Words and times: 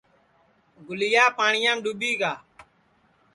گُلیا 0.87 1.25
پاٹِؔیام 1.37 1.77
ڈُؔوٻی 1.83 2.11
گا 2.19 2.33